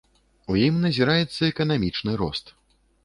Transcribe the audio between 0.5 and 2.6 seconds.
У ім назіраецца эканамічны рост.